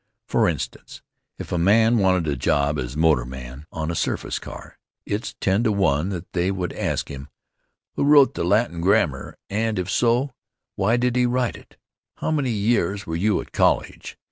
For 0.25 0.49
instance, 0.49 1.03
if 1.37 1.51
a 1.51 1.59
man 1.59 1.99
wanted 1.99 2.27
a 2.27 2.35
job 2.35 2.79
as 2.79 2.97
motorman 2.97 3.67
on 3.71 3.91
a 3.91 3.95
surface 3.95 4.39
car, 4.39 4.79
it's 5.05 5.35
ten 5.39 5.63
to 5.63 5.71
one 5.71 6.09
that 6.09 6.33
they 6.33 6.49
would 6.49 6.73
ask 6.73 7.07
him: 7.09 7.29
"Who 7.93 8.05
wrote 8.05 8.33
the 8.33 8.43
Latin 8.43 8.81
grammar, 8.81 9.37
and, 9.47 9.77
if 9.77 9.91
so, 9.91 10.33
why 10.75 10.97
did 10.97 11.15
he 11.15 11.27
write 11.27 11.55
it? 11.55 11.77
How 12.17 12.31
many 12.31 12.49
years 12.49 13.05
were 13.05 13.15
you 13.15 13.39
at 13.41 13.51
college? 13.51 14.17